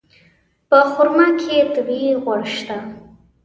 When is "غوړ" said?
2.23-2.41